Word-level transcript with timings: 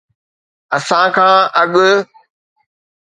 اسان 0.75 1.07
کان 1.15 1.37
اڳ 1.61 1.71